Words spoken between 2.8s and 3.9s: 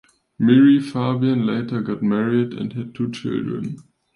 two children.